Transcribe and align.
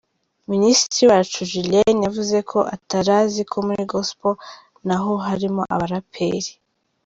Minisitiri 0.51 1.03
Uwacu 1.05 1.39
Julienne 1.51 2.03
yavuze 2.07 2.37
ko 2.51 2.59
atarazi 2.75 3.41
ko 3.51 3.57
muri 3.67 3.83
Gospel 3.91 4.35
na 4.87 4.95
ho 5.01 5.11
harimo 5.27 5.61
abaraperi. 5.75 6.51